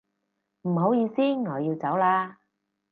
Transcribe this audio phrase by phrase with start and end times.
[0.63, 2.39] 唔好意思，我要走啦